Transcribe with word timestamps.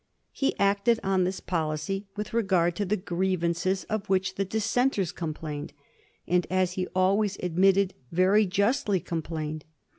He 0.31 0.57
acted 0.57 0.99
on 1.03 1.25
this 1.25 1.39
policy 1.39 2.07
with 2.15 2.33
regard 2.33 2.75
to 2.77 2.85
the 2.85 2.97
griev 2.97 3.41
ances 3.41 3.85
of 3.87 4.09
which 4.09 4.33
the 4.33 4.43
Dissenters 4.43 5.11
complained, 5.11 5.73
and, 6.27 6.47
as 6.49 6.71
he 6.71 6.87
always 6.95 7.37
admitted, 7.39 7.93
very 8.11 8.47
justly 8.47 8.99
complained. 8.99 9.63